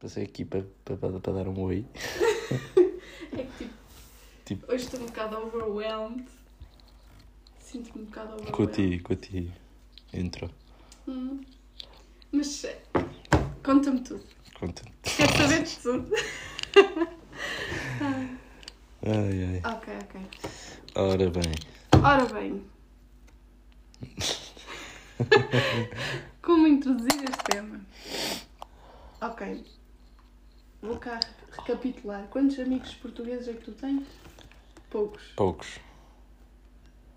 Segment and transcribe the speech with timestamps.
[0.00, 0.96] Passei aqui para, para,
[1.32, 1.84] dar um oi.
[3.32, 3.74] É que tipo,
[4.44, 6.24] Tipo- hoje estou um bocado overwhelmed.
[7.58, 8.56] Sinto-me um bocado overwhelmed.
[8.56, 9.52] Com a ti, com a ti.
[10.14, 10.50] Intro.
[11.06, 11.40] Hum.
[12.32, 12.64] Mas
[13.62, 14.24] conta-me tudo.
[14.58, 14.82] Conta.
[15.02, 16.10] Quero saber de tudo.
[19.00, 19.58] Ai, ai.
[19.74, 20.20] ok, ok.
[20.96, 21.54] Ora bem.
[22.02, 22.64] Ora bem.
[26.42, 27.80] Como introduzir este tema?
[29.20, 29.64] Ok.
[30.80, 31.18] Vou cá
[31.50, 32.26] recapitular.
[32.28, 34.06] Quantos amigos portugueses é que tu tens?
[34.90, 35.22] Poucos.
[35.36, 35.80] Poucos.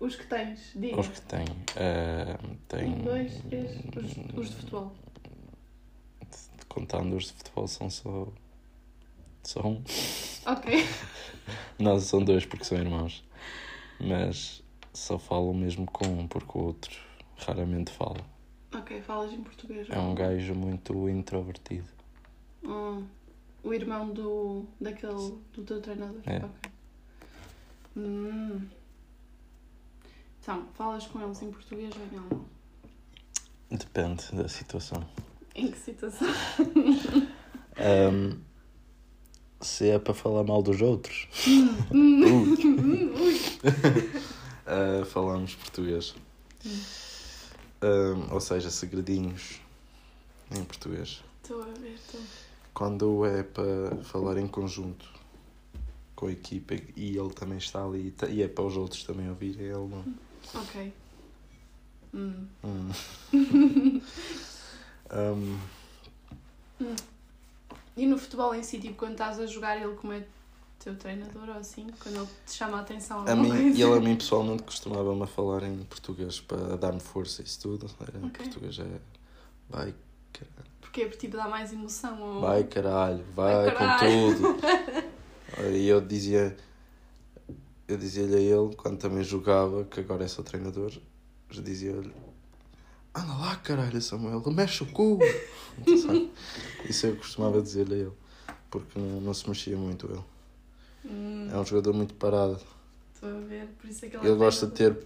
[0.00, 0.98] Os que tens, diga.
[0.98, 1.44] Os que têm.
[1.76, 2.92] ah, tem.
[2.92, 3.70] Um, dois, três.
[3.96, 4.92] Os, os de futebol.
[6.68, 8.26] Contando os de futebol são só.
[9.44, 9.82] Só um.
[10.46, 10.84] Ok.
[11.78, 13.24] Não, são dois porque são irmãos.
[14.00, 16.98] Mas só falo mesmo com um, porque o outro
[17.36, 18.24] raramente fala.
[18.74, 19.88] Ok, falas em português.
[19.88, 21.88] É um gajo muito introvertido.
[22.64, 23.06] Hum,
[23.62, 24.66] o irmão do.
[24.80, 25.38] daquele.
[25.52, 26.20] do teu treinador.
[26.26, 26.36] É.
[26.36, 26.70] Ok.
[27.96, 28.68] Hum.
[30.40, 32.44] Então, falas com eles em português ou em alemão?
[33.70, 35.06] Depende da situação.
[35.54, 36.26] Em que situação?
[37.76, 38.40] Ahm,
[39.60, 41.28] se é para falar mal dos outros,
[41.92, 42.56] Hum,
[44.66, 46.14] ah, falamos português.
[47.80, 49.60] Ahm, ou seja, segredinhos
[50.50, 51.22] em português.
[51.42, 52.20] Estou a ver, estou.
[52.74, 55.06] Quando é para falar em conjunto
[56.16, 59.02] com a equipa e ele também está ali e ta- e é para os outros
[59.04, 60.04] também ouvirem, ele não.
[60.54, 60.92] Ok.
[62.14, 62.46] Hum.
[62.64, 64.00] Hum.
[65.10, 65.58] Ahm,
[67.96, 70.24] E no futebol em si, tipo, quando estás a jogar, ele como é
[70.78, 73.64] teu treinador ou assim, quando ele te chama a atenção a mim, coisa?
[73.64, 77.90] ele a mim pessoalmente costumava-me a falar em português para dar-me força e isso tudo.
[78.00, 79.00] Era português é
[79.68, 79.94] vai,
[80.32, 82.20] caralho, Porque tipo, dá mais emoção.
[82.20, 82.40] Ou...
[82.42, 84.36] vai caralho, vai, Vai, com caralho.
[84.36, 85.12] tudo.
[85.74, 86.56] E eu dizia,
[87.86, 90.90] eu dizia-lhe a ele, quando também jogava, que agora é seu treinador,
[91.54, 92.10] eu dizia-lhe,
[93.14, 95.18] anda lá caralho Samuel, mexe o cu.
[96.88, 98.12] Isso eu costumava dizer-lhe a ele,
[98.70, 100.24] porque não, não se mexia muito ele.
[101.04, 102.58] Hum, É um jogador muito parado.
[103.14, 104.96] Estou a ver, por isso é que ele Ele gosta de ter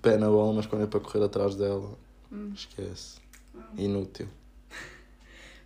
[0.00, 1.98] pé na bola, mas quando é para correr atrás dela,
[2.30, 2.52] Hum.
[2.54, 3.18] esquece.
[3.54, 3.60] Hum.
[3.76, 4.28] Inútil.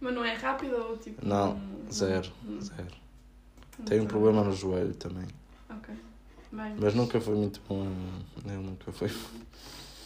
[0.01, 1.25] Mas não é rápido ou tipo.
[1.27, 1.61] Não,
[1.93, 3.01] Zero, hum, zero.
[3.85, 5.27] Tem um problema no joelho também.
[5.69, 5.95] Ok.
[6.53, 7.87] Bem, Mas nunca foi muito bom.
[8.45, 9.11] Ele nunca foi.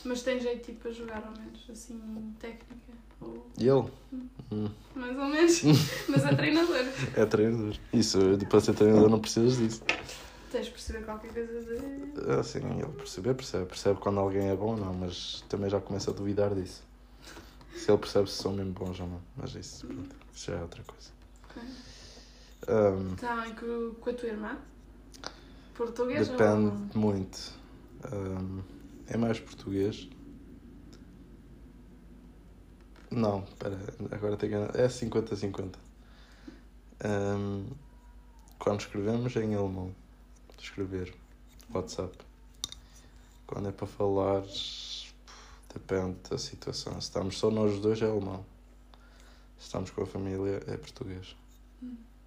[0.04, 2.92] mas tem jeito tipo a jogar ao menos, assim, técnica.
[3.20, 3.90] Ou E ele?
[4.12, 4.28] Hum.
[4.52, 5.62] Hum, mais ou menos.
[6.08, 6.84] mas é treinador.
[7.16, 7.74] É treinador.
[7.92, 8.18] Isso,
[8.48, 9.82] para ser treinador não precisas disso.
[10.50, 12.30] Tens de perceber qualquer coisa de.
[12.38, 13.66] Assim, ele perceber, percebe.
[13.66, 16.82] Percebe quando alguém é bom ou não, mas também já começa a duvidar disso.
[17.74, 19.20] Se ele percebe se são mesmo bons ou não.
[19.36, 21.10] Mas isso, pronto, isso já é outra coisa.
[21.50, 21.62] Ok.
[22.68, 24.58] Ahm, Então, e com, com a tua irmã?
[25.74, 26.36] Português ou.
[26.36, 27.52] depende muito.
[28.12, 28.60] Ahm,
[29.08, 30.08] é mais português.
[33.10, 33.78] Não, espera,
[34.10, 34.78] agora tenho que...
[34.80, 35.74] É 50-50.
[37.04, 37.66] Ahm,
[38.58, 39.94] quando escrevemos é em alemão.
[40.58, 41.14] Escrever.
[41.72, 42.16] WhatsApp.
[43.46, 44.42] Quando é para falar,
[45.74, 46.94] depende da situação.
[46.94, 48.44] Se estamos só nós dois é alemão.
[49.58, 51.36] Se estamos com a família é português.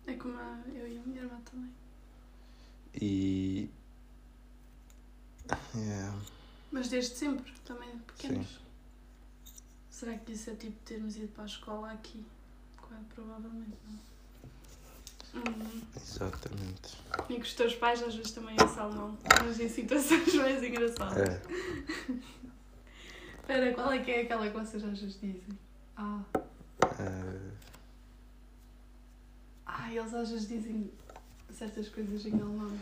[0.06, 1.72] É como a, eu e a minha irmã também.
[2.94, 3.70] E.
[5.50, 6.14] É,
[6.72, 8.60] Mas desde sempre, também pequenos.
[9.90, 12.26] Será que isso é tipo termos ido para a escola aqui?
[12.78, 14.08] Quase provavelmente não.
[15.36, 15.82] Hum.
[15.96, 16.98] exatamente.
[17.30, 21.30] E que os teus pais às vezes também ensalmam, mas em situações mais engraçadas.
[21.30, 21.42] É.
[23.48, 25.58] Espera, qual é que é aquela que vocês às vezes dizem?
[25.96, 26.20] Ah,
[27.00, 27.40] é,
[29.66, 30.92] ah eles às vezes dizem
[31.54, 32.78] certas coisas em alemão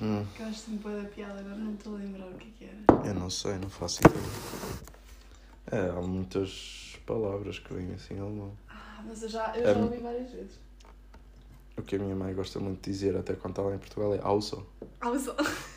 [0.00, 2.34] hum, que eu acho sempre boa da piada, agora não me estou a lembrar o
[2.38, 3.06] que é que era.
[3.06, 4.22] eu não sei, não faço ideia.
[5.70, 8.56] É, há muitas palavras que vêm assim em alemão.
[8.70, 10.58] Ah, mas eu já, eu já Um, ouvi várias vezes.
[11.76, 14.14] O que a minha mãe gosta muito de dizer, até quando está lá em Portugal,
[14.14, 14.20] é.
[14.22, 15.28] Ah, mas...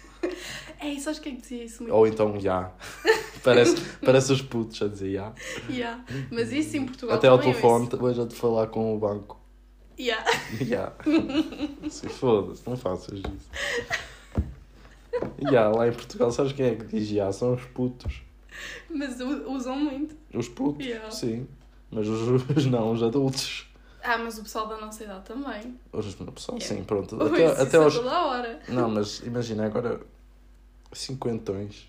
[0.82, 1.94] É isso, acho que é que dizia isso muito.
[1.94, 2.72] Ou então já.
[3.44, 3.76] parece,
[4.06, 5.34] parece os putos a dizer já.
[5.70, 6.04] Yeah.
[6.32, 9.40] Mas isso em Portugal Até ao eu telefone, vejo de falar com o banco.
[10.00, 10.26] Yeah.
[10.62, 10.94] Já.
[11.90, 13.50] Se foda-se, não faças isso.
[15.52, 17.32] Já, lá em Portugal, sabes quem é que diz já?
[17.32, 18.22] São os putos.
[18.90, 20.16] Mas usam muito.
[20.34, 21.12] Os putos, Yeah.
[21.12, 21.48] sim.
[21.92, 23.68] Mas os, os não, os adultos.
[24.04, 25.78] Ah, mas o pessoal da nossa idade também.
[25.92, 26.76] Os pessoal, Yeah.
[26.78, 27.16] sim, pronto.
[27.22, 27.96] Ui, Até, até é aos.
[27.96, 28.60] toda a hora.
[28.70, 30.00] Não, mas imagina agora.
[30.94, 31.88] Cinquentões.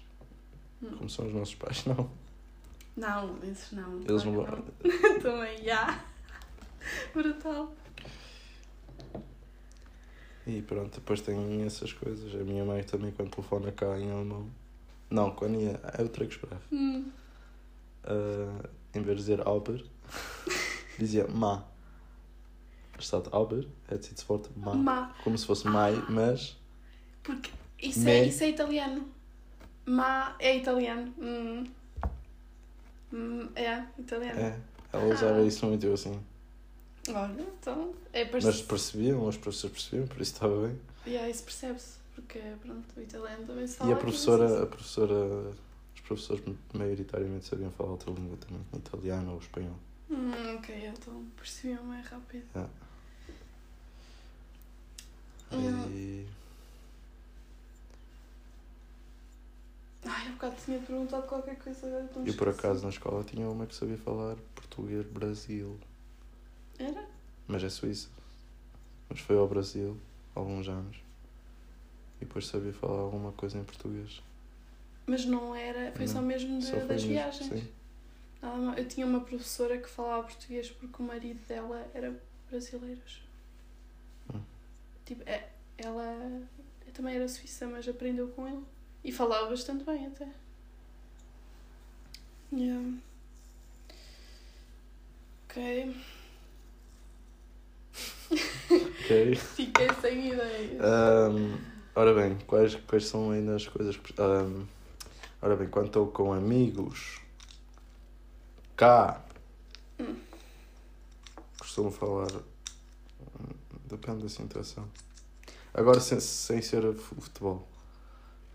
[0.82, 0.96] Hum.
[0.96, 2.10] Como são os nossos pais, não.
[2.96, 4.00] Não, esses não.
[4.00, 4.64] Eles não vão.
[5.22, 6.04] também, já.
[7.14, 7.72] Brutal.
[10.46, 12.34] E pronto, depois tem essas coisas.
[12.34, 14.48] A minha mãe também, quando telefona cá em alemão.
[15.08, 15.80] Não, quando ia.
[15.96, 16.60] É o Tregsprach.
[16.72, 17.10] Hum.
[18.04, 19.84] Uh, em vez de dizer aber,
[20.98, 21.64] dizia ma.
[23.32, 25.14] Aber, hat sie das Wort ma.
[25.24, 26.58] Como se fosse mai, mas.
[27.22, 27.50] Porque
[27.80, 28.10] isso, Me.
[28.10, 29.08] é, isso é italiano.
[29.90, 31.12] Ma é italiano.
[31.18, 31.64] Hum.
[33.12, 34.40] Hum, é, italiano.
[34.40, 34.56] É.
[34.92, 36.20] Ela usava isso muito eu assim.
[37.08, 37.92] Olha, então.
[38.12, 38.68] É Mas parecido.
[38.68, 40.78] percebiam, os professores percebiam, por isso estava bem.
[41.04, 41.98] Yeah, isso percebe-se.
[42.14, 45.14] Porque, pronto, o italiano também se E a professora, mas a professora,
[45.94, 49.76] os professores maioritariamente sabiam falar outra língua também, italiano ou espanhol.
[50.08, 52.44] Hum, ok, então percebiam mais rápido.
[52.54, 52.70] Yeah.
[55.52, 55.88] Hum.
[55.90, 56.26] E
[60.04, 63.66] Ai, há bocado tinha perguntado qualquer coisa estou-me eu por acaso na escola tinha uma
[63.66, 65.78] que sabia falar português Brasil,
[66.78, 67.06] Era?
[67.46, 68.08] mas é Suíça.
[69.08, 69.96] Mas foi ao Brasil
[70.34, 70.96] alguns anos
[72.20, 74.22] e depois sabia falar alguma coisa em português.
[75.06, 75.92] Mas não era.
[75.92, 77.48] Foi só Não, mesmo de- Só das mesmo, viagens.
[77.48, 77.68] Sim.
[78.40, 78.80] Nada.
[78.80, 82.14] Eu tinha uma professora que falava português porque o marido dela era
[82.48, 83.00] brasileiro.
[84.32, 84.40] Hum.
[85.04, 86.40] Tipo, é, ela
[86.94, 88.64] também era suíça, mas aprendeu com ele.
[89.04, 90.28] E falava bastante bem até.
[92.52, 92.90] Yeah.
[95.48, 95.96] Ok.
[98.70, 99.34] Ok.
[99.56, 100.80] Fiquei sem ideias.
[100.82, 101.56] Ahm,
[101.94, 104.14] ora bem, quais, quais são ainda as coisas que.
[104.20, 104.64] ahm,
[105.40, 107.20] ora bem, quando estou com amigos
[108.76, 109.24] cá,
[109.98, 110.16] Hum.
[111.58, 112.30] costumo falar.
[112.32, 113.54] hum,
[113.86, 114.88] Depende da situação.
[115.74, 117.68] Agora, sem, sem ser fu- futebol.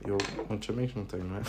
[0.02, 0.18] Eu
[0.50, 1.42] muitos amigos não tenho, não é?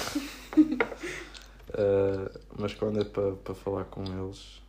[1.75, 4.63] Ah, mas quando é para para falar com eles,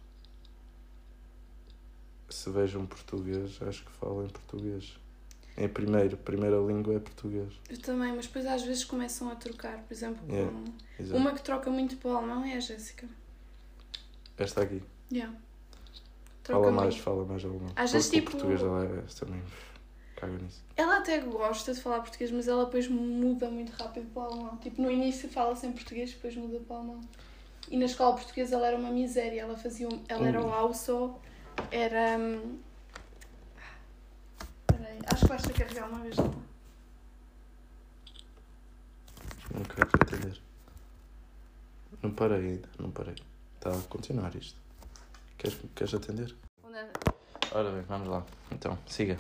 [2.29, 4.97] se vejam português, acho que falo em português.
[5.57, 7.51] Em primeiro, primeira língua é português.
[7.67, 9.79] Eu também, mas depois às vezes começam a trocar.
[9.79, 10.31] Por exemplo, com...
[10.33, 11.17] Yeah.
[11.17, 13.07] Uma que troca muito para o alemão é a Jéssica.
[14.37, 14.83] Esta aqui.
[15.11, 15.35] Yeah.
[16.43, 17.03] Fala Troca mais, muito.
[17.03, 17.71] fala mais alemão.
[17.75, 19.41] Às vezes, o tipo- português ela é também
[20.17, 20.63] caga nisso.
[20.75, 24.57] Ela até gosta de falar português, mas ela depois muda muito rápido para o alemão.
[24.57, 27.01] Tipo, no início fala-se em português, depois muda para o alemão.
[27.69, 29.41] E na escola portuguesa ela era uma miséria.
[29.41, 30.03] Ela fazia um...
[30.07, 30.47] Ela era Ui.
[30.47, 31.15] o AUSO,
[31.71, 32.17] era...
[32.17, 32.59] hum,
[34.65, 36.17] Peraí, acho que basta carregar uma vez.
[36.17, 36.29] está.
[39.53, 40.41] Não quero atender.
[42.03, 43.15] Não parei ainda, não parei.
[43.55, 44.59] Está a continuar isto.
[45.37, 46.35] Queres, queres atender?
[47.51, 48.25] Ora bem, vamos lá.
[48.51, 49.17] Então, siga.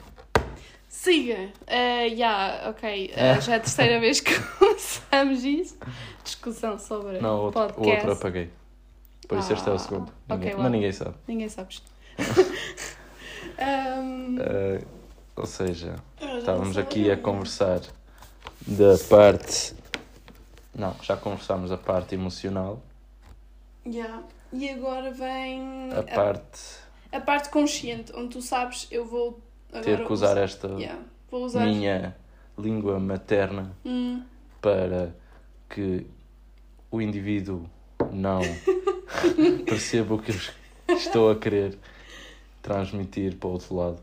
[0.87, 1.49] Siga!
[1.67, 3.11] Uh, yeah, ok.
[3.13, 5.77] Uh, já é a terceira vez que começamos isso.
[6.23, 7.95] Discussão sobre Não, o outro, o podcast.
[8.07, 8.49] outro apaguei.
[9.27, 10.11] Por isso este é o Ah, segundo.
[10.29, 10.63] Ninguém, well.
[10.63, 11.15] mas ninguém sabe.
[11.27, 11.75] Ninguém sabe
[13.59, 14.81] um, Ah,
[15.35, 15.95] ou seja,
[16.39, 17.81] estávamos aqui a conversar
[18.65, 19.73] da parte.
[20.73, 22.81] Não, já conversámos a parte emocional,
[23.85, 24.21] Yeah.
[24.51, 26.59] E agora vem a parte
[27.09, 29.39] a parte consciente, onde tu sabes, eu vou
[29.83, 30.99] ter que usar esta Yeah.
[31.31, 31.65] Usar.
[31.65, 32.15] minha
[32.57, 34.23] língua materna Hum,
[34.61, 35.13] para
[35.69, 36.05] que
[36.89, 37.69] o indivíduo
[38.11, 38.41] não
[39.65, 41.77] perceba o que eu estou a querer
[42.61, 43.99] transmitir para o outro lado.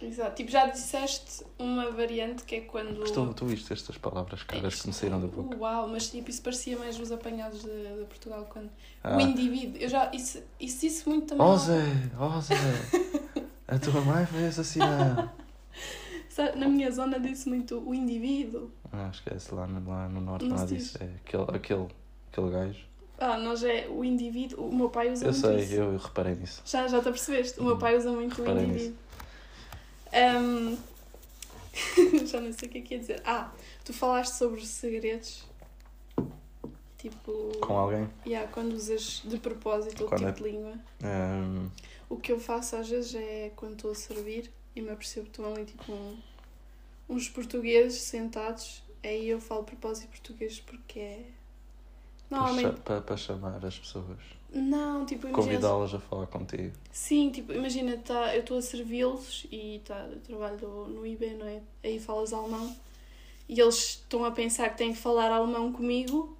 [0.00, 0.34] exato.
[0.36, 3.02] Tipo, já disseste uma variante que é quando.
[3.04, 5.56] Estou, tu viste estas palavras caras que me saíram da boca.
[5.56, 8.70] Uau, mas tipo, isso parecia mais os apanhados de, de Portugal quando.
[9.02, 9.16] Ah.
[9.16, 9.80] O indivíduo.
[9.80, 10.10] Eu já.
[10.12, 11.46] Isso, isso disse muito também.
[11.46, 11.82] Oh Zé,
[12.20, 12.54] oh Zé,
[13.68, 15.32] a tua mãe foi assassinada.
[16.54, 18.70] Na minha zona disse muito o indivíduo.
[18.92, 20.98] Ah, esquece, lá no, lá no norte Não disso.
[21.00, 21.86] É aquele, aquele,
[22.30, 22.84] aquele gajo.
[23.18, 24.68] Ah, nós é o indivíduo.
[24.68, 25.72] O meu pai usa Eu muito sei, isso.
[25.74, 26.60] eu, eu reparei nisso.
[26.66, 27.58] Já, já te apercebeste?
[27.58, 28.96] O meu pai usa muito o Reparei indivíduo.
[30.12, 30.76] Ahm,
[32.26, 33.22] já não sei o que é que ia dizer.
[33.24, 33.50] Ah,
[33.82, 35.46] tu falaste sobre segredos.
[36.98, 37.52] Tipo.
[37.60, 38.08] Com alguém.
[38.26, 40.74] Yeah, quando usas de propósito o tipo é- de língua.
[41.02, 41.68] Ahm,
[42.08, 45.32] O que eu faço às vezes é quando estou a servir e me apercebo que
[45.32, 46.16] estão ali tipo um-
[47.08, 51.26] uns portugueses sentados, aí eu falo propósito português porque é.
[52.28, 52.80] Normalmente.
[52.80, 54.18] para, para chamar as pessoas.
[54.52, 55.44] Não, tipo, imagina.
[55.44, 56.72] Convidá-las a falar contigo.
[56.92, 61.46] Sim, tipo, imagina, tá, eu estou a servi-los e tá, eu trabalho no IB, não
[61.46, 61.60] é?
[61.84, 62.74] Aí falas alemão
[63.48, 66.36] e eles estão a pensar que têm que falar alemão comigo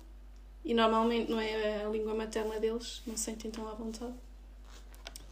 [0.64, 4.14] e normalmente não é a língua materna deles, não se sentem tão à vontade.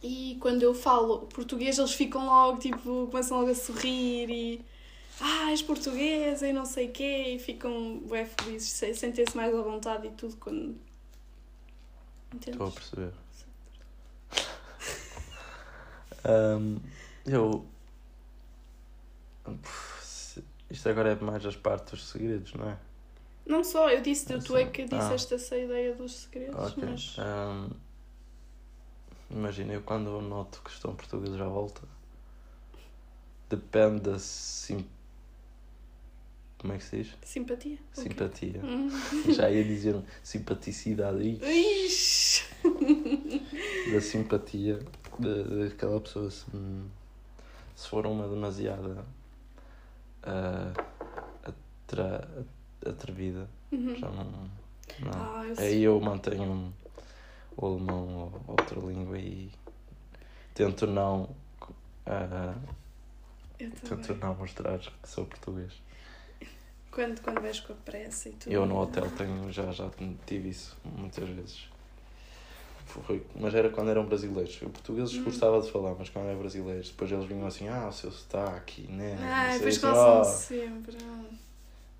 [0.07, 4.65] E quando eu falo português, eles ficam logo, tipo, começam logo a sorrir e.
[5.19, 9.55] Ah, és portuguesa e não sei o quê, e ficam bem felizes, se- sentem-se mais
[9.55, 10.77] à vontade e tudo quando.
[12.33, 12.49] Entendes?
[12.53, 13.13] Estou a perceber.
[16.25, 16.77] Ahm,
[17.25, 17.65] eu.
[20.69, 22.77] Isto agora é mais as partes dos segredos, não é?
[23.45, 24.85] Não só, eu disse, tu, é que Ah.
[24.85, 26.83] disseste essa ideia dos segredos, Ok.
[26.83, 27.15] mas.
[27.19, 27.69] Ahm,
[29.29, 31.81] imagina, eu quando eu noto que estão portugueses à volta,
[33.49, 34.85] depende da sim...
[36.57, 37.13] Como é que se diz?
[37.23, 37.77] Simpatia.
[37.93, 38.59] Simpatia.
[38.63, 38.89] Hum.
[39.31, 41.37] Já ia dizer simpaticidade.
[41.43, 42.43] Ixi.
[43.93, 44.79] da simpatia
[45.19, 46.31] daquela pessoa.
[46.31, 46.45] Se,
[47.75, 49.05] se for uma demasiada
[50.23, 50.73] ah,
[51.43, 52.27] atra-
[52.83, 53.95] atrevida, Uhum.
[53.95, 54.23] já não.
[54.23, 54.49] não.
[55.11, 56.73] Ah, eu Aí eu mantenho
[57.57, 59.51] o alemão ou outra língua e
[60.53, 61.29] tento não.
[63.59, 64.17] Eu tento também.
[64.19, 65.73] não mostrar que sou português.
[66.91, 68.53] Quando, quando vais com a pressa e tudo.
[68.53, 69.89] Eu no hotel tenho, já, já
[70.25, 71.67] tive isso muitas vezes.
[72.85, 74.57] Foi, mas era quando eram brasileiros.
[74.61, 75.23] Eu portugueses Hum.
[75.23, 78.83] gostava de falar, mas quando eram brasileiros, depois eles vinham assim, ah, o seu sotaque,
[78.83, 79.17] né?
[79.19, 80.97] Ah, depois gostam ah, sempre.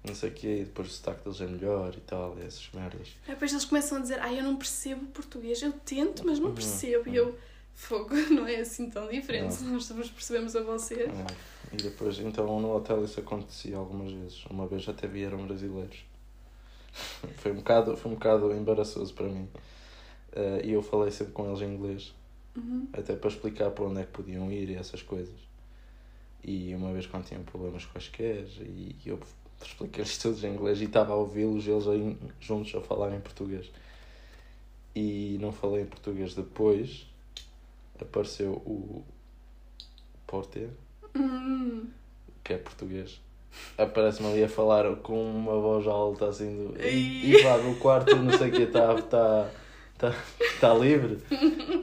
[0.08, 2.70] Não sei o quê, e depois o sotaque deles é melhor e tal, e essas
[2.74, 3.08] merdas.
[3.28, 6.50] Aí Depois eles começam a dizer, ah, eu não percebo português, eu tento, mas não
[6.50, 6.56] Uhum.
[6.56, 7.10] percebo.
[7.10, 7.38] E eu,
[7.74, 9.74] fogo, não é assim tão diferente, Não.
[9.74, 11.10] nós também percebemos a vocês.
[11.10, 11.26] É.
[11.74, 14.46] E depois, então no hotel isso acontecia algumas vezes.
[14.46, 16.06] Uma vez até vieram brasileiros.
[17.38, 19.50] foi, um bocado, foi um bocado embaraçoso para mim.
[20.32, 22.14] Eh, e eu falei sempre com eles em inglês.
[22.58, 22.88] Uhum.
[22.94, 25.36] até para explicar para onde é que podiam ir e essas coisas.
[26.42, 29.20] E uma vez quando tinham problemas quaisquer, e eu
[29.64, 33.70] expliquei-lhes todos em inglês e estava a ouvi-los, eles aí juntos a falar em português.
[34.96, 37.06] E não falei em português depois,
[38.00, 39.04] apareceu o
[40.26, 40.70] Porter,
[41.16, 41.88] Hum.
[42.44, 43.20] que é português.
[43.78, 46.82] Aparece-me ali a falar com uma voz alta assim do.
[46.82, 49.50] E vá no quarto, não sei o que, está tá,
[49.98, 50.16] tá,
[50.60, 51.20] tá livre.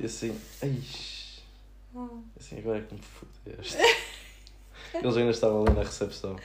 [0.01, 0.79] E assim, ai,
[2.39, 3.77] assim, agora é que me fudeste.
[4.99, 6.37] Eles ainda estavam ali na recepção.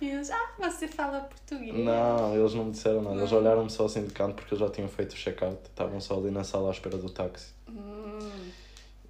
[0.00, 1.74] E eles, ah, você fala português.
[1.74, 3.16] Não, eles não me disseram nada.
[3.18, 3.38] Eles Não.
[3.38, 5.58] olharam-me só assim de canto porque eu já tinha feito o check-out.
[5.64, 7.52] Estavam só ali na sala à espera do táxi.
[7.68, 8.18] Hum.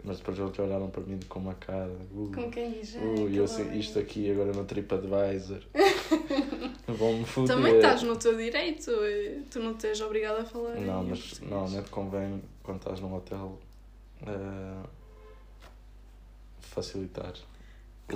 [0.04, 1.92] Mas depois eles olharam para mim com uma cara.
[2.12, 2.80] Uh, Com quem?
[2.96, 5.60] "Ah, uh, e eu assim, isto aqui agora no TripAdvisor.
[6.88, 7.56] Vão-me foder.
[7.56, 10.74] Também estás no teu direito, eh, tu não tens obrigado a falar.
[10.74, 11.50] Não, mas português.
[11.50, 13.56] normalmente convém, quando estás num hotel,
[14.26, 14.82] eh,
[16.60, 17.32] facilitar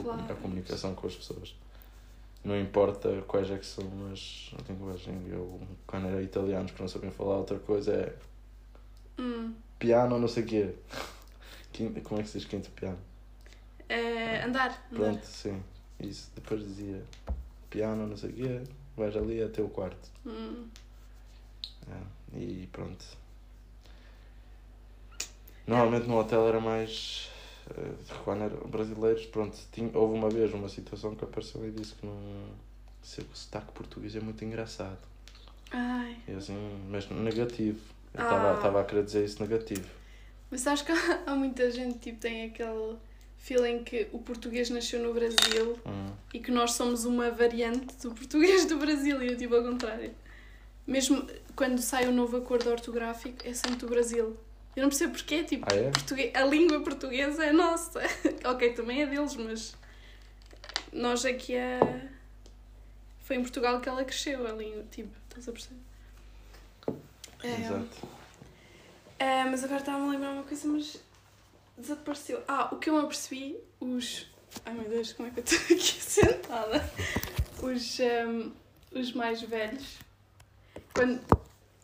[0.03, 0.33] Claro.
[0.33, 1.55] a comunicação com as pessoas.
[2.45, 5.33] Não importa quais é que são as linguagens.
[5.33, 8.15] Eu, quando era italianos que não sabiam falar outra coisa, é
[9.21, 9.53] Hum.
[9.79, 10.75] piano, não sei o quê.
[11.73, 12.99] Quinto, como é que se diz quinto piano?
[13.89, 14.71] É, andar.
[14.71, 14.89] andar.
[14.91, 15.63] Pronto, sim.
[16.01, 16.31] Isso.
[16.35, 17.03] Depois dizia
[17.71, 18.63] piano, não sei o quê,
[18.97, 20.09] vais ali até o quarto.
[20.25, 20.69] Hum.
[21.91, 23.05] É, e pronto.
[25.67, 27.29] Normalmente no hotel era mais.
[27.71, 27.93] Eh,
[28.25, 29.57] Quando eram brasileiros, pronto.
[29.73, 32.17] Tinha, houve uma vez uma situação que apareceu e disse que não.
[33.03, 34.99] Se o sotaque português é muito engraçado.
[35.71, 36.17] Ai.
[36.29, 36.57] E assim,
[36.89, 37.79] mas negativo.
[38.15, 38.55] Eu Ah.
[38.57, 39.87] estava a querer dizer isso negativo.
[40.51, 42.97] Mas sabes que há, há muita gente tipo, tem aquele
[43.39, 46.13] feeling que o português nasceu no Brasil Hum.
[46.33, 50.13] e que nós somos uma variante do português do Brasil e eu tipo ao contrário.
[50.87, 54.37] Mesmo quando sai o novo acordo ortográfico é sempre do Brasil.
[54.77, 55.91] Eu não percebo porquê, tipo, Ah, é?
[55.91, 58.01] português, a língua portuguesa é nossa.
[58.45, 59.75] ok, também é deles, mas
[60.93, 61.81] nós aqui é.
[63.21, 65.81] Foi em Portugal que ela cresceu, a língua, tipo, estás a perceber?
[67.43, 68.09] É, Exato.
[69.19, 70.99] é, mas agora estava-me a lembrar uma coisa, mas
[71.77, 72.43] desapareceu.
[72.47, 74.27] Ah, o que eu me apercebi, os.
[74.65, 76.91] Ai meu Deus, como é que eu estou aqui sentada?
[77.63, 78.51] Os, ehm,
[78.93, 79.99] os mais velhos.
[80.95, 81.21] Quando.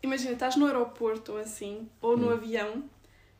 [0.02, 2.32] Imagina, estás no aeroporto ou assim, ou no Hum.
[2.32, 2.84] avião,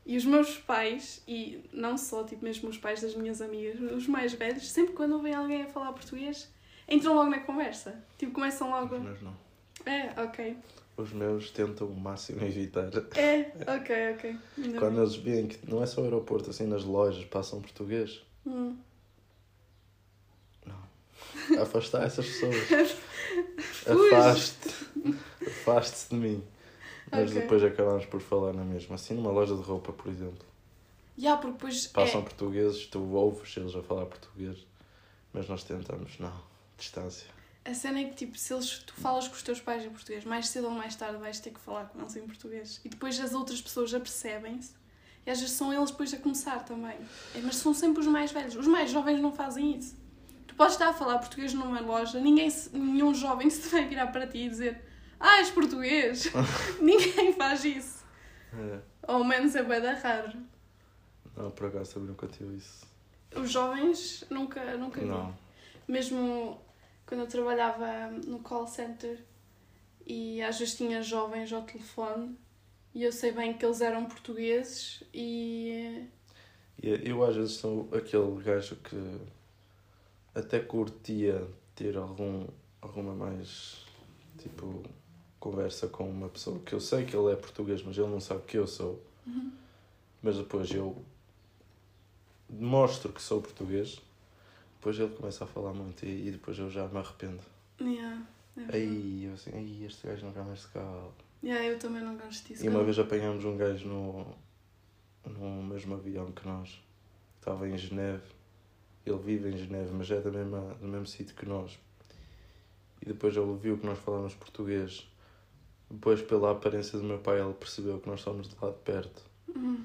[0.07, 4.07] e os meus pais, e não só, tipo, mesmo os pais das minhas amigas, os
[4.07, 6.49] mais velhos, sempre quando ouvem alguém a falar português,
[6.89, 8.03] entram logo na conversa.
[8.19, 8.97] Tipo, começam logo.
[8.97, 9.37] Os meus não.
[9.87, 10.57] É, ok.
[10.97, 12.91] Os meus tentam o máximo evitar.
[13.17, 14.37] É, ok, ok.
[14.59, 15.03] Ainda Quando bem.
[15.03, 18.23] eles veem que não é só o aeroporto, assim nas lojas passam português.
[18.47, 18.77] Hum.
[21.61, 22.57] Afastar essas pessoas.
[23.87, 24.69] Afaste.
[25.63, 26.43] Afaste-se de mim.
[27.11, 27.41] Mas Ok.
[27.43, 28.95] depois acabamos por falar na mesma.
[28.95, 30.45] Assim numa loja de roupa, por exemplo.
[31.17, 31.87] Já, porque depois.
[31.89, 34.59] Passam é, portugueses, tu ouves eles a falar português.
[35.33, 36.33] Mas nós tentamos, não.
[36.79, 37.27] Distância.
[37.65, 40.25] a cena é que, tipo, se eles, tu falas com os teus pais em português,
[40.25, 42.81] mais cedo ou mais tarde vais ter que falar com eles em português.
[42.85, 44.73] E depois as outras pessoas apercebem-se.
[45.25, 46.97] E às vezes são eles depois a começar também.
[47.35, 48.57] É, mas são sempre os mais velhos.
[48.57, 49.95] Os mais jovens não fazem isso.
[50.49, 54.27] Tu podes estar a falar português numa loja, ninguém nenhum jovem se vai virar para
[54.27, 54.83] ti e dizer
[55.25, 56.25] Ah, és português!
[56.83, 58.05] ninguém faz isso.
[58.53, 58.81] É.
[59.07, 60.37] Ou menos é da raro.
[61.37, 62.85] Não, por acaso também nunca tive isso.
[63.37, 65.07] Os jovens nunca, nunca vi.
[65.07, 65.33] Não.
[65.87, 66.61] Mesmo
[67.07, 69.25] quando eu trabalhava no call center
[70.05, 72.37] e às vezes tinha jovens ao telefone
[72.93, 76.05] e eu sei bem que eles eram portugueses e.
[76.83, 79.21] E eu às vezes sou aquele gajo que
[80.35, 82.45] até curtia ter algum,
[82.81, 83.87] alguma mais
[84.37, 84.83] tipo
[85.43, 88.43] conversa com uma pessoa que eu sei que ele é português, mas ele não sabe
[88.43, 89.03] que eu sou.
[89.27, 89.51] Uhum.
[90.23, 91.05] Mas depois eu
[92.49, 94.01] mostro que sou português,
[94.77, 97.41] depois ele começa a falar muito e, e depois eu já me arrependo.
[97.81, 98.25] Yeah,
[98.57, 98.77] é.
[98.77, 101.09] Aí eu assim, aí este gajo não mais de cá.
[101.43, 102.65] Yeah, eu também não gosto disso.
[102.65, 104.27] E uma vez apanhamos um gajo no,
[105.27, 106.81] no mesmo avião que nós.
[107.41, 108.23] Estava em Geneve.
[109.05, 111.77] Ele vive em Geneve, mas é da mesma, do mesmo sítio que nós.
[113.01, 115.11] E depois ele viu que nós falávamos português.
[115.93, 119.23] Depois, pela aparência do meu pai, ele percebeu que nós estávamos de lá de perto.
[119.55, 119.85] Uhum.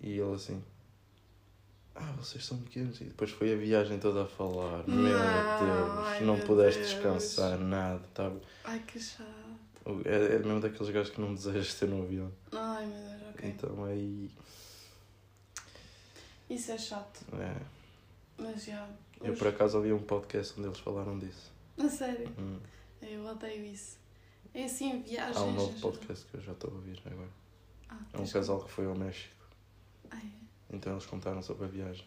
[0.00, 0.62] E ele assim.
[1.96, 3.00] Ah, vocês são pequenos.
[3.00, 4.86] E depois foi a viagem toda a falar.
[4.86, 6.92] Meu Não, Deus, ai, não meu pudeste Deus.
[6.92, 8.00] descansar, nada.
[8.14, 8.30] Tá?
[8.62, 9.26] Ai que chato.
[10.04, 12.30] É, é mesmo daqueles gajos que não desejas ter no avião.
[12.52, 13.48] Ai meu Deus, ok.
[13.50, 14.30] Então aí.
[16.48, 17.20] Isso é chato.
[17.34, 17.56] É.
[18.38, 18.88] Mas já.
[19.20, 21.50] Eu por acaso ouvi um podcast onde eles falaram disso.
[21.76, 22.28] A sério.
[22.38, 22.58] Hum.
[23.02, 23.97] Eu odeio isso.
[24.58, 25.36] É assim, viagens.
[25.36, 27.30] Há um novo podcast que eu já estou a ouvir agora.
[27.88, 29.32] Ah, É um casal que foi ao México.
[30.10, 30.32] Ai,
[30.68, 32.04] Então eles contaram sobre a viagem.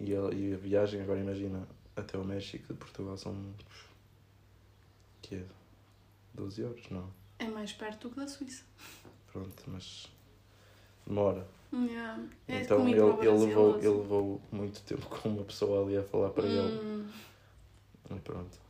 [0.00, 3.54] E a, e a viagem, agora imagina, até o México de Portugal são.
[5.22, 5.44] que é?
[6.34, 6.90] 12 horas?
[6.90, 7.08] Não.
[7.38, 8.64] é mais perto do que da Suíça.
[9.30, 10.10] Pronto, mas.
[11.06, 11.46] demora.
[11.72, 12.20] Yeah.
[12.48, 13.86] É então ele, ele, levou, assim.
[13.86, 16.58] ele levou muito tempo com uma pessoa ali a falar para ele.
[16.82, 17.08] Hum.
[18.10, 18.61] E pronto.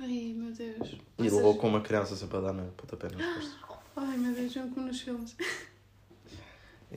[0.00, 0.88] Ai meu Deus.
[0.92, 3.82] E Vocês- levou com uma criança sempre a dar na pontapé nas costas.
[3.96, 5.36] Ai meu Deus, é como nos filmes.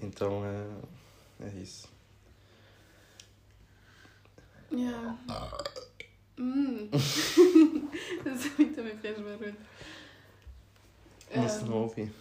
[0.01, 1.45] Então é.
[1.47, 1.87] é isso.
[4.71, 5.17] Yeah.
[6.37, 6.89] Hum.
[6.93, 9.55] Esse a mim também fez barulho.
[11.35, 12.11] Mas Ah, não ouvi.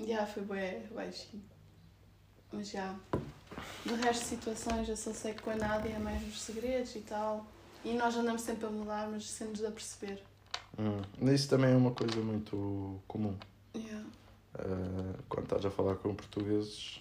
[0.00, 1.42] Já, foi bem baixinho.
[2.52, 2.94] Mas já.
[3.84, 6.94] Do resto de situações, eu só sei que com a Nádia é mais os segredos
[6.96, 7.46] e tal.
[7.84, 10.22] E nós andamos sempre a mudar, mas sem nos aperceber.
[10.78, 11.32] Hum.
[11.32, 13.36] Isso também é uma coisa muito comum.
[13.74, 14.04] Yeah.
[14.54, 17.00] Uh, quando estás a falar com portugueses,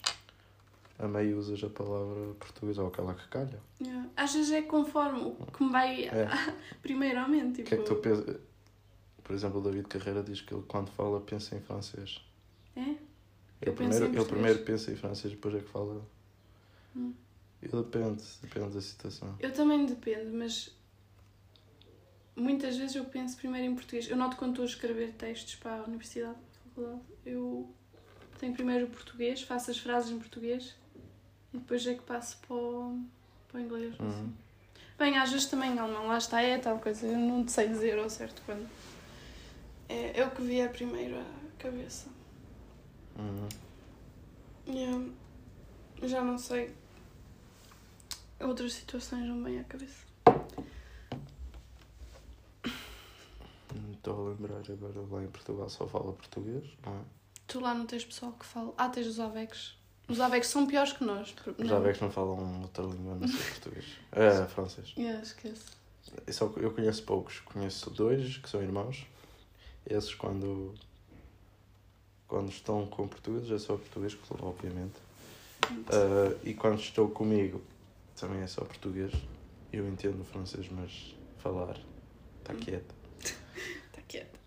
[1.00, 3.60] a meio usas a palavra português ou aquela que calha.
[3.82, 4.10] Yeah.
[4.16, 6.28] Às vezes é conforme o que me vai É.
[6.82, 7.64] primeiramente.
[7.64, 8.38] Tipo, que é que tu pensas?
[9.24, 12.22] Por exemplo, o David Carreira diz que ele quando fala pensa em francês.
[12.76, 12.82] É?
[12.82, 13.00] Ele
[13.62, 16.02] Eu penso primeiro, ele primeiro pensa em francês, depois é que fala.
[16.96, 17.14] Hum.
[17.62, 19.36] E depende, depende da situação.
[19.40, 20.76] Eu também depende, mas
[22.36, 24.10] muitas vezes eu penso primeiro em português.
[24.10, 27.74] Eu noto quando estou a escrever textos para a universidade, faculdade, eu
[28.40, 30.76] tenho primeiro o português, faço as frases em português
[31.54, 33.00] e depois é que passo para o,
[33.48, 34.00] para o inglês.
[34.00, 34.08] Uhum.
[34.08, 34.34] Assim.
[34.98, 37.98] Bem, às vezes também em alemão, lá está, é tal coisa, eu não sei dizer
[37.98, 38.68] ao certo quando.
[39.90, 41.26] É, é o que vier primeiro à
[41.58, 42.10] cabeça.
[43.18, 43.48] Uhum.
[44.68, 45.06] Yeah.
[46.04, 46.76] Já não sei.
[48.40, 50.06] Outras situações não vêm à cabeça.
[53.74, 57.02] Não Estou a lembrar agora lá em Portugal só fala português, não é?
[57.48, 58.74] Tu lá não tens pessoal que fala.
[58.78, 59.76] Ah, tens os avex.
[60.08, 61.32] Os avex são piores que nós.
[61.32, 61.78] porque- Os não.
[61.78, 63.86] avex não falam outra língua, não sei português.
[64.12, 64.94] É francês.
[64.98, 65.66] Yeah, esquece.
[66.26, 67.40] Eu, só, eu conheço poucos.
[67.42, 69.06] Conheço dois que são irmãos.
[69.86, 70.74] Esses quando.
[72.28, 74.96] Quando estão com português é só português, obviamente.
[75.90, 77.62] Ah, e quando estou comigo
[78.20, 79.12] também é só português.
[79.72, 81.78] Eu entendo francês, mas falar
[82.40, 82.96] está quieto.
[83.20, 84.40] Está quieto.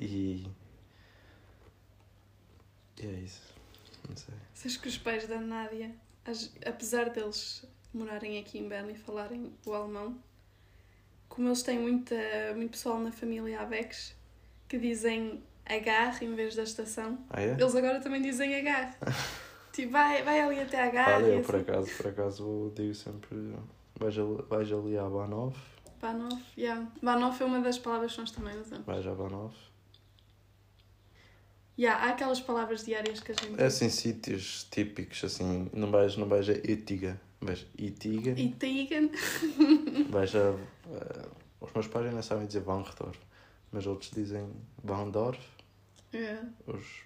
[0.00, 0.46] E.
[2.98, 3.42] E é isso.
[4.08, 4.34] Não sei.
[4.54, 5.94] Sabes que os pais da Nádia,
[6.64, 10.18] apesar deles morarem aqui em Berlim e falarem o alemão,
[11.28, 12.14] como eles têm muita,
[12.56, 14.16] muito pessoal na família Avex
[14.66, 17.50] que dizem agarre em vez da estação, Ah, é?
[17.50, 18.94] eles agora também dizem agarre.
[19.76, 21.24] tipo, vai, vai ali até agarre.
[21.24, 21.70] Olha, e eu por assim.
[21.70, 23.54] acaso, por acaso digo sempre.
[23.98, 25.56] Vais ali, vais ali à Banov.
[26.00, 26.86] Banov, yeah.
[27.02, 28.84] Banov é uma das palavras que nós também usamos.
[28.84, 29.54] Vais à Banov.
[31.78, 33.60] Yeah, há aquelas palavras diárias que a gente.
[33.60, 35.70] É assim, sítios típicos, assim.
[35.74, 37.20] Não vais, não vais a Itiga.
[37.40, 38.34] Vais Itiga.
[38.34, 39.10] Tigan.
[40.08, 40.38] Vais a.
[40.38, 41.28] eh,
[41.60, 43.18] os meus pais ainda sabem dizer Vanredorf.
[43.70, 44.50] Mas outros dizem
[44.82, 45.38] Vandorf.
[46.14, 46.48] Yeah.
[46.66, 47.04] Os...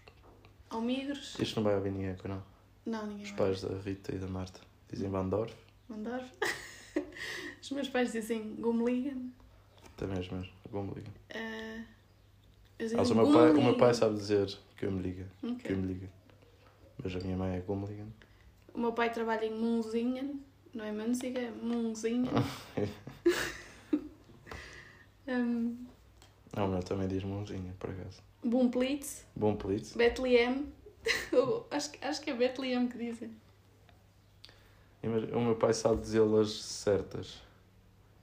[0.71, 1.37] Almigros.
[1.41, 2.50] Isto não vai ouvir ninguém, não.
[2.87, 5.55] Não, ninguém Os pais da Rita e da Marta dizem Vandorf.
[7.63, 9.31] Os meus pais dizem Gumligan.
[9.97, 10.49] Também os meus.
[10.73, 11.11] Liga.
[11.35, 11.85] Uh,
[12.97, 13.79] Mas o meu, pai, o meu Gumligan.
[13.79, 15.27] pai sabe dizer que eu me liga.
[15.41, 15.71] Que Ok.
[15.71, 16.09] eu me liga.
[17.03, 18.07] Mas a minha mãe é como liga.
[18.73, 20.41] O meu pai trabalha em Munzingen.
[20.73, 22.31] Não é Munziga, é Munzingen.
[25.29, 25.77] Um,
[26.57, 28.21] Não, o meu também diz mãozinha, por acaso.
[28.43, 29.97] Bumplitz, Bom pelito.
[29.97, 30.67] Bethlehem.
[31.71, 33.31] Acho, que- acho que é Bethlehem que dizem.
[35.03, 37.41] O meu pai sabe dizê-las certas.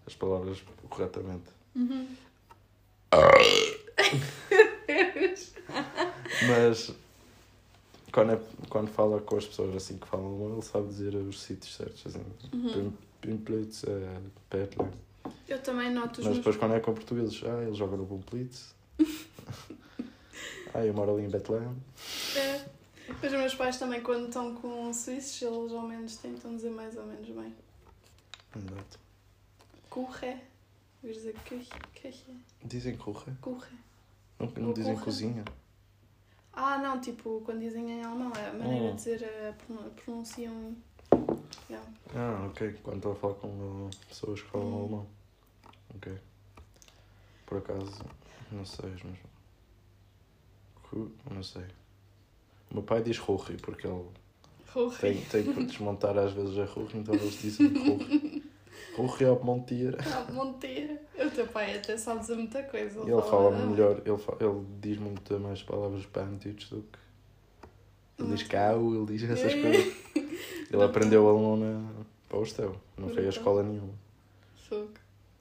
[0.06, 1.50] As palavras corretamente.
[1.76, 2.08] Uhum.
[6.48, 6.94] Mas
[8.12, 11.76] quando, é, quando fala com as pessoas assim que falam ele sabe dizer os sítios
[11.76, 12.08] certos.
[12.08, 12.24] Assim.
[12.54, 12.94] Uhum.
[13.22, 14.92] Pimplitz, é, Bethlehem.
[15.48, 18.06] Eu também noto os Mas meus depois quando é com portugueses, ah, ele joga no
[18.06, 18.74] Bumplitz.
[20.74, 21.76] ah, eu moro ali em Bethlehem.
[23.08, 23.26] É.
[23.26, 27.06] Os meus pais também, quando estão com suíços, eles ao menos tentam dizer mais ou
[27.06, 27.56] menos bem.
[28.56, 29.00] Exato.
[29.90, 30.38] Curre.
[31.02, 31.70] Vou dizer Küche.
[31.94, 32.36] Küche.
[32.64, 33.32] Dizem corre.
[33.42, 33.70] Curre.
[34.40, 35.06] Não, não Ou dizem corre.
[35.06, 35.46] cozinha.
[36.54, 38.90] Ah, não, tipo, quando dizem em alemão, é a maneira Hum.
[38.92, 40.76] de dizer, eh, pronun- pronunciam.
[41.70, 41.88] Yeah.
[42.16, 42.74] Ah, ok.
[42.84, 44.80] Quando estou a falar com uh, pessoas que falam Hum.
[44.80, 45.08] alemão.
[45.96, 46.18] Ok.
[47.46, 48.04] Por acaso,
[48.52, 49.20] não sei, mas.
[51.32, 51.66] Não sei.
[52.72, 54.04] O meu pai diz Rurri porque ele
[54.74, 54.98] Curre.
[55.00, 58.44] tem, tem que desmontar às vezes a Rurri, então eles dizem Rurri.
[58.96, 59.96] Rurri ao Montier.
[60.12, 60.98] Ah, Monteiro.
[61.20, 63.00] O teu pai até sabe dizer muita coisa.
[63.00, 63.68] E ele fala bem.
[63.68, 67.00] melhor, ele, fa- ele diz muito mais palavras pantitos do que.
[68.20, 69.62] Ele diz cau, ele diz essas É.
[69.62, 69.94] coisas.
[70.70, 71.90] Ele aprendeu alemão na,
[72.28, 73.94] para o Estel, não foi a escola nenhuma.
[74.68, 74.90] Fogo.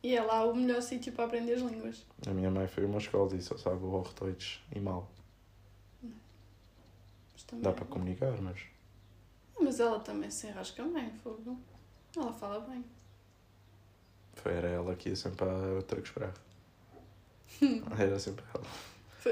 [0.03, 2.07] E é lá o melhor sítio para aprender as línguas.
[2.25, 5.11] A minha mãe foi a uma escola e só sabe o Hochdeutsch e mal.
[7.47, 8.61] Também Dá é para comunicar, mas.
[9.61, 11.59] Mas ela também se enrasca bem, fogo.
[12.17, 12.85] Ela fala bem.
[14.35, 16.35] Foi, era ela que ia sempre a Turcos Braga.
[17.99, 18.65] Era sempre ela.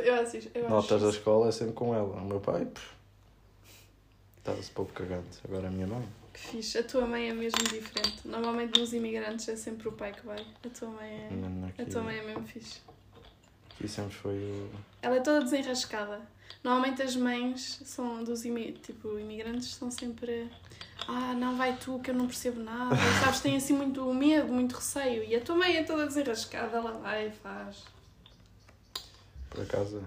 [0.04, 2.16] Eu acho, eu Notas acho da escola é sempre com ela.
[2.16, 2.66] O meu pai,
[4.38, 5.38] estava-se pouco cagante.
[5.44, 6.08] Agora a minha mãe.
[6.32, 6.78] Que fixe.
[6.78, 8.26] A tua mãe é mesmo diferente.
[8.26, 10.44] Normalmente nos imigrantes é sempre o pai que vai.
[10.64, 12.80] A tua mãe é, Não, a Aqui, tua mãe é mesmo fixe.
[13.70, 14.70] aqui sempre foi o.
[15.00, 16.20] Ela é toda desenrascada.
[16.62, 20.50] Normalmente as mães são dos imi tipo, imigrantes são sempre
[21.06, 22.96] ah, não vai tu que eu não percebo nada.
[23.22, 25.24] Sabes, têm assim muito medo, muito receio.
[25.24, 27.84] E a tua mãe é toda desenrascada, ela vai e faz.
[29.50, 30.02] Por acaso,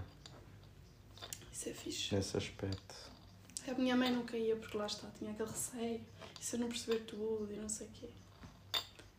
[1.52, 2.16] Isso é fixe.
[2.16, 2.96] nesse aspecto.
[3.68, 6.02] A minha mãe nunca ia porque lá está, tinha aquele receio.
[6.40, 8.10] E se eu não perceber tudo e não sei o quê.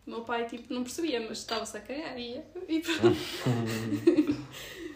[0.07, 2.47] O meu pai, tipo, não percebia, mas estava-se a cagar e ia.
[2.67, 3.17] E pronto.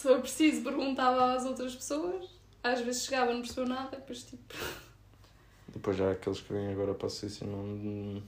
[0.00, 2.26] se for preciso, perguntava às outras pessoas.
[2.62, 4.54] Às vezes chegava, não percebeu nada, depois tipo,
[5.68, 8.22] Depois já aqueles que vêm agora para a Suíça não,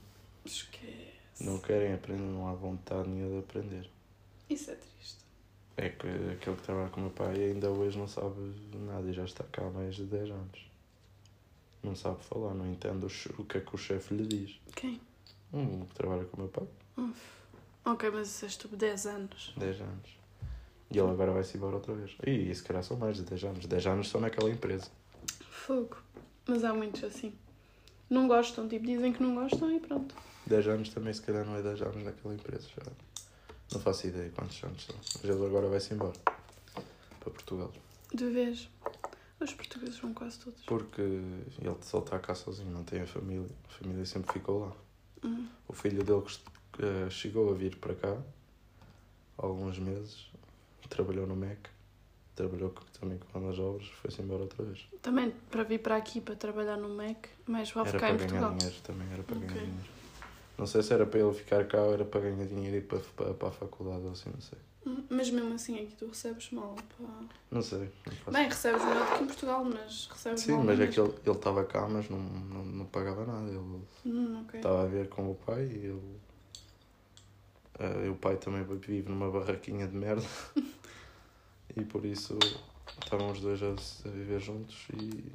[0.45, 1.13] esquece.
[1.41, 3.89] não querem aprender, não há vontade nenhuma de aprender.
[4.49, 5.23] Isso é triste.
[5.75, 8.35] É que aquele que trabalha com o meu pai ainda hoje não sabe
[8.75, 10.59] nada e já está cá há mais de 10 anos.
[11.81, 14.59] Não sabe falar, não entende o, que é que o chefe lhe diz.
[14.75, 15.01] Quem?
[15.51, 16.67] Um que trabalha com o meu pai,
[17.85, 19.53] Ok, mas tipo 10 anos.
[19.57, 20.22] 10 anos.
[20.93, 22.15] E ele agora vai-se embora outra vez.
[22.25, 23.65] E se calhar são mais de 10 anos.
[23.65, 24.89] 10 anos só naquela empresa.
[25.49, 25.97] Fogo.
[26.47, 27.33] Mas há muitos assim.
[28.09, 30.15] Não gostam, tipo, dizem que não gostam e pronto.
[30.45, 32.67] 10 anos também se calhar não é 10 anos naquela empresa.
[32.69, 32.91] Já.
[33.73, 34.95] Não faço ideia quantos anos são.
[34.95, 36.13] Mas ele agora vai-se embora.
[37.19, 37.71] Para Portugal.
[38.13, 38.69] De vez.
[39.39, 40.63] Os portugueses vão quase todos.
[40.65, 43.49] Porque ele só está cá sozinho, não tem a família.
[43.67, 44.73] A família sempre ficou lá.
[45.23, 45.47] Hum.
[45.67, 46.23] O filho dele
[46.79, 48.17] eh, chegou a vir para cá
[49.37, 50.27] há alguns meses,
[50.93, 51.69] trabalhou no MEC,
[52.35, 54.85] trabalhou também com as obras, foi-se embora outra vez.
[55.01, 56.89] Também para vir para aqui para trabalhar no
[57.47, 58.57] mais vale Era ficar para em ganhar Portugal.
[58.57, 59.47] dinheiro também, era para Ok.
[59.47, 59.89] ganhar dinheiro.
[60.57, 62.83] Não sei se era para ele ficar cá ou era para ganhar dinheiro e ir
[62.87, 64.59] para, para, para a faculdade ou assim, não sei.
[64.85, 66.75] Hum, Mas mesmo assim aqui tu recebes mal.
[66.75, 67.23] Pá.
[67.49, 67.89] Não sei,
[68.27, 68.33] não.
[68.33, 70.63] Bem, recebes melhor do que em Portugal, mas recebes Sim, mal.
[70.63, 70.93] mas é mesmo.
[70.93, 73.47] que ele ele estava cá, mas não, não, não pagava nada.
[73.49, 74.59] Ele Hum, ok.
[74.59, 76.19] estava a ver com o pai e ele.
[77.79, 80.25] eh, o pai também vive numa barraquinha de merda
[81.75, 82.37] e por isso
[83.03, 83.67] estavam os dois a,
[84.07, 85.31] a viver juntos e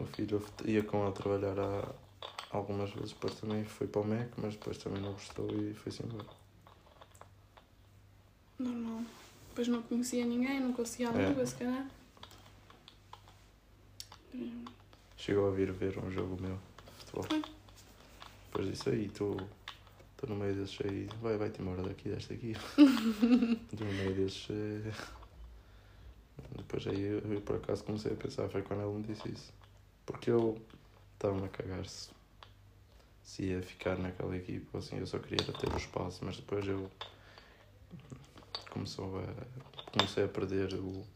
[0.00, 4.30] o filho ia com ele trabalhar há algumas vezes, depois também foi para o MEC,
[4.38, 6.26] mas depois também não gostou e foi-se embora.
[8.58, 9.02] Normal.
[9.50, 11.28] Depois não conhecia ninguém, não conhecia a É.
[11.28, 11.86] língua, se calhar.
[15.16, 17.24] Chegou a vir ver um jogo meu de futebol.
[17.24, 17.42] Foi.
[18.46, 19.08] Depois disso aí,
[20.22, 22.52] estou no meio desses aí, vai, vai-te embora daqui, deste aqui.
[23.72, 24.48] Estou no meio desses.
[24.50, 24.92] eh,
[26.58, 29.52] Depois aí eu, eu por acaso comecei a pensar, foi quando ele me disse isso.
[30.04, 30.60] Porque eu
[31.14, 32.10] estava-me a cagar se,
[33.42, 36.90] ia ficar naquela equipa, assim, eu só queria ter o espaço, mas depois eu
[38.70, 39.24] começou a,
[39.92, 41.06] comecei a perder o,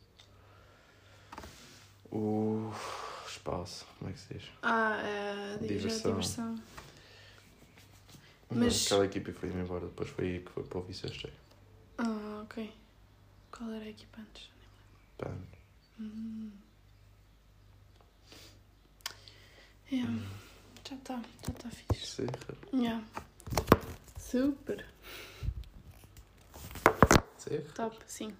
[2.10, 2.72] o
[3.28, 4.44] espaço, como é que se diz?
[4.62, 6.12] Ah, é, Diversão.
[6.12, 6.54] diversão.
[8.50, 11.32] Mas- Aquela equipa foi-me embora, depois foi aí que foi para o Vicente.
[11.98, 12.72] Ah, ok.
[13.50, 14.50] Qual era a equipa antes?
[15.18, 15.30] Pá,
[16.00, 16.50] Hum.
[19.92, 20.12] Yeah.
[20.88, 22.06] Já está, já está fixe.
[22.06, 22.26] Sim,
[22.72, 23.04] Yeah.
[24.18, 24.84] Super.
[27.38, 27.60] sim.
[27.74, 28.34] Top, sim.